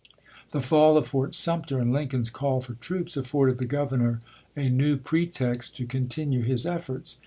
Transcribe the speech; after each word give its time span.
The 0.49 0.61
fall 0.61 0.97
of 0.97 1.07
Fort 1.09 1.35
Sumter 1.35 1.77
and 1.77 1.93
Lincoln's 1.93 2.31
call 2.31 2.59
for 2.59 2.73
troops 2.73 3.15
afforded 3.15 3.59
the 3.59 3.65
Governor 3.65 4.19
a 4.57 4.67
new 4.67 4.97
pretext 4.97 5.75
to 5.75 5.85
con 5.85 6.07
tinue 6.07 6.43
his 6.43 6.65
efforts. 6.65 7.19